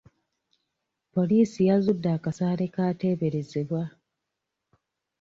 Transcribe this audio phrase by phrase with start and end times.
[1.13, 3.83] Poliisi yazudde akasaale k'ateberezebbwa.